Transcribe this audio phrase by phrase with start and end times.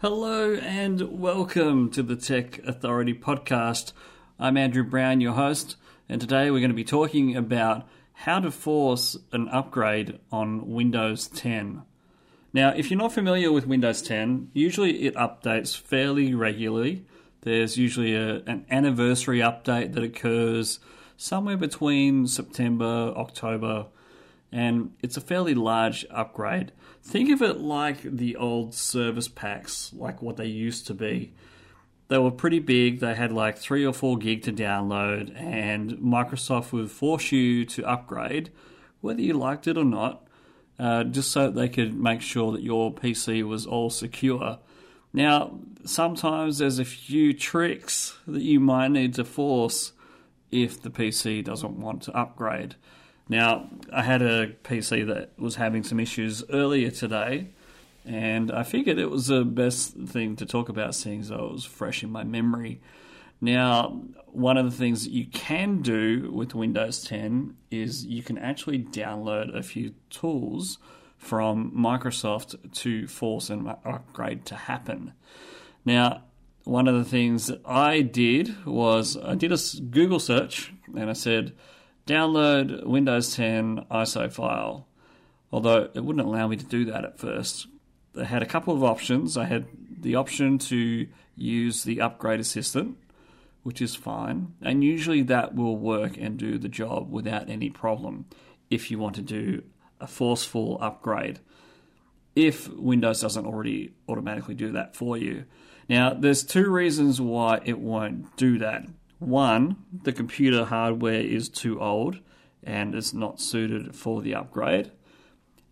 [0.00, 3.94] Hello and welcome to the Tech Authority podcast.
[4.38, 5.76] I'm Andrew Brown, your host,
[6.06, 11.28] and today we're going to be talking about how to force an upgrade on Windows
[11.28, 11.80] 10.
[12.52, 17.06] Now, if you're not familiar with Windows 10, usually it updates fairly regularly.
[17.40, 20.78] There's usually a, an anniversary update that occurs
[21.16, 23.86] somewhere between September, October,
[24.56, 26.72] and it's a fairly large upgrade.
[27.02, 31.34] Think of it like the old service packs, like what they used to be.
[32.08, 36.72] They were pretty big, they had like 3 or 4 gig to download, and Microsoft
[36.72, 38.50] would force you to upgrade,
[39.02, 40.26] whether you liked it or not,
[40.78, 44.58] uh, just so they could make sure that your PC was all secure.
[45.12, 49.92] Now, sometimes there's a few tricks that you might need to force
[50.50, 52.76] if the PC doesn't want to upgrade.
[53.28, 57.48] Now, I had a PC that was having some issues earlier today,
[58.04, 62.04] and I figured it was the best thing to talk about, seeing as was fresh
[62.04, 62.80] in my memory.
[63.40, 68.78] Now, one of the things you can do with Windows 10 is you can actually
[68.78, 70.78] download a few tools
[71.18, 75.12] from Microsoft to force an upgrade to happen.
[75.84, 76.22] Now,
[76.64, 79.58] one of the things that I did was I did a
[79.90, 81.52] Google search and I said,
[82.06, 84.86] download Windows 10 ISO file.
[85.52, 87.66] Although it wouldn't allow me to do that at first.
[88.14, 89.36] They had a couple of options.
[89.36, 89.66] I had
[90.00, 92.96] the option to use the upgrade assistant,
[93.62, 98.26] which is fine, and usually that will work and do the job without any problem
[98.70, 99.62] if you want to do
[100.00, 101.40] a forceful upgrade.
[102.34, 105.44] If Windows doesn't already automatically do that for you.
[105.88, 108.86] Now, there's two reasons why it won't do that.
[109.18, 112.20] One, the computer hardware is too old
[112.62, 114.90] and it's not suited for the upgrade.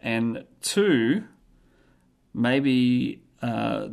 [0.01, 1.25] And two,
[2.33, 3.89] maybe uh,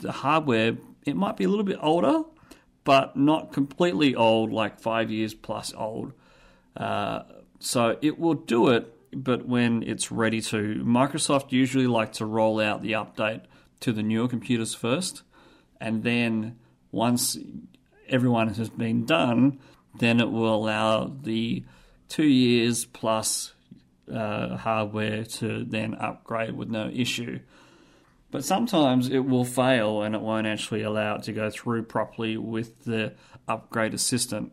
[0.00, 2.24] the hardware, it might be a little bit older,
[2.84, 6.12] but not completely old, like five years plus old.
[6.76, 7.22] Uh,
[7.58, 10.82] so it will do it, but when it's ready to.
[10.84, 13.42] Microsoft usually like to roll out the update
[13.80, 15.22] to the newer computers first,
[15.80, 16.58] and then
[16.90, 17.38] once
[18.12, 19.58] everyone has been done,
[19.98, 21.64] then it will allow the
[22.08, 23.54] two years plus
[24.12, 27.40] uh, hardware to then upgrade with no issue.
[28.30, 32.36] But sometimes it will fail and it won't actually allow it to go through properly
[32.36, 33.14] with the
[33.46, 34.52] upgrade assistant.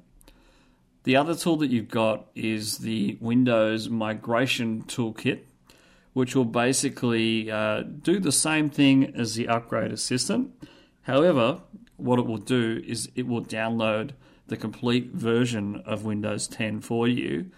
[1.03, 5.43] The other tool that you've got is the Windows Migration Toolkit,
[6.11, 10.51] which will basically uh, do the same thing as the upgrade assistant.
[11.03, 11.61] However,
[11.99, 14.11] what it will do is it will download
[14.47, 17.51] the complete version of Windows 10 for you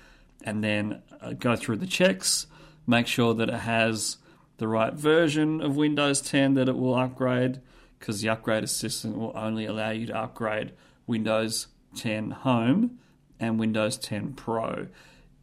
[0.44, 2.48] and then uh, go through the checks,
[2.88, 4.18] make sure that it has
[4.58, 7.62] the right version of Windows 10 that it will upgrade
[7.98, 10.74] because the upgrade assistant will only allow you to upgrade
[11.06, 13.00] Windows 10 Home
[13.40, 14.88] and Windows 10 Pro.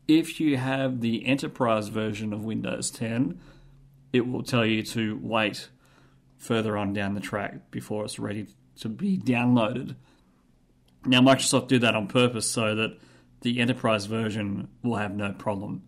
[0.07, 3.39] If you have the enterprise version of Windows 10,
[4.13, 5.69] it will tell you to wait
[6.37, 8.47] further on down the track before it's ready
[8.81, 9.97] to be downloaded.
[11.05, 12.99] Now, Microsoft do that on purpose so that
[13.41, 15.83] the enterprise version will have no problem.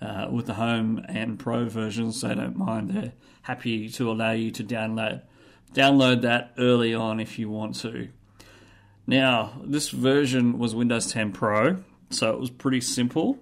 [0.00, 2.90] Uh, with the home and pro versions, they don't mind.
[2.90, 5.22] They're happy to allow you to download
[5.72, 8.08] download that early on if you want to.
[9.06, 13.38] Now, this version was Windows 10 Pro, so it was pretty simple.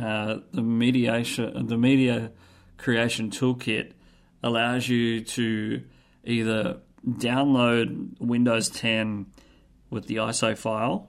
[0.00, 2.32] Uh, the mediation, the media
[2.76, 3.92] creation toolkit
[4.42, 5.82] allows you to
[6.24, 6.78] either
[7.08, 9.26] download Windows 10
[9.90, 11.08] with the ISO file,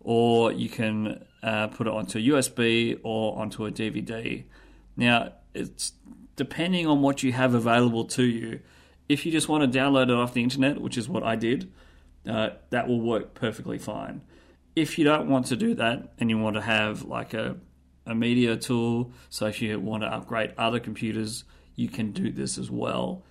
[0.00, 4.44] or you can uh, put it onto a USB or onto a DVD.
[4.96, 5.92] Now, it's
[6.36, 8.60] depending on what you have available to you.
[9.08, 11.72] If you just want to download it off the internet, which is what I did,
[12.28, 14.22] uh, that will work perfectly fine.
[14.76, 17.56] If you don't want to do that and you want to have like a,
[18.06, 21.44] a media tool, so if you want to upgrade other computers,
[21.74, 23.24] you can do this as well.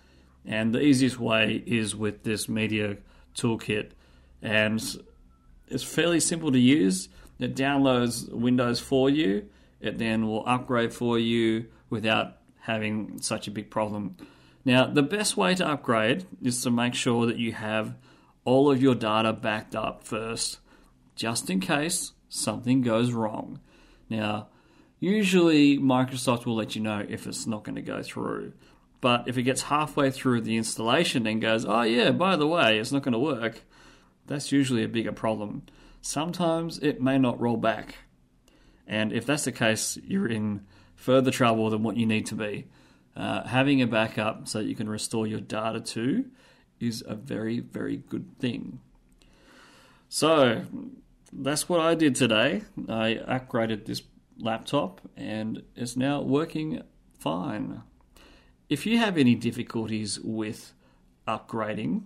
[0.48, 2.98] And the easiest way is with this media
[3.36, 3.92] toolkit.
[4.42, 4.82] And
[5.68, 7.10] it's fairly simple to use.
[7.38, 9.50] It downloads Windows for you.
[9.82, 14.16] It then will upgrade for you without having such a big problem.
[14.66, 17.96] Now, the best way to upgrade is to make sure that you have
[18.44, 20.60] all of your data backed up first,
[21.16, 23.60] just in case something goes wrong.
[24.10, 24.48] Now,
[25.00, 28.54] usually Microsoft will let you know if it's not going to go through.
[29.00, 32.80] But if it gets halfway through the installation and goes, oh, yeah, by the way,
[32.80, 33.64] it's not going to work,
[34.26, 35.64] that's usually a bigger problem.
[36.02, 37.96] Sometimes it may not roll back.
[38.88, 40.66] And if that's the case, you're in
[40.96, 42.66] further trouble than what you need to be.
[43.18, 46.26] uh, having a backup so that you can restore your data to
[46.80, 48.80] is a very, very good thing.
[50.08, 50.64] So
[51.34, 52.62] that's what I did today.
[52.88, 54.04] I upgraded this
[54.38, 56.84] laptop and it's now working
[57.20, 57.82] fine.
[58.70, 60.74] If you have any difficulties with
[61.26, 62.04] upgrading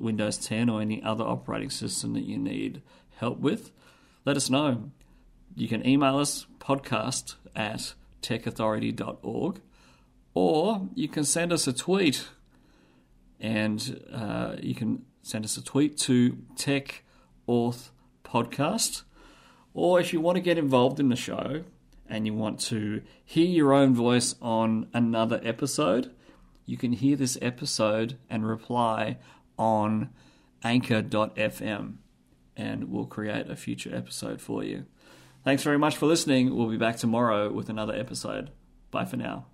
[0.00, 2.82] Windows 10 or any other operating system that you need
[3.16, 3.70] help with,
[4.24, 4.90] let us know.
[5.54, 9.60] You can email us podcast at techauthority.org
[10.34, 12.26] or you can send us a tweet
[13.40, 17.04] and uh, you can send us a tweet to Tech
[17.48, 17.90] Auth
[18.24, 19.02] Podcast.
[19.72, 21.62] Or if you want to get involved in the show
[22.08, 26.12] and you want to hear your own voice on another episode,
[26.64, 29.18] you can hear this episode and reply
[29.58, 30.10] on
[30.62, 31.96] anchor.fm
[32.56, 34.86] and we'll create a future episode for you.
[35.44, 36.56] Thanks very much for listening.
[36.56, 38.50] We'll be back tomorrow with another episode.
[38.90, 39.46] Bye for now.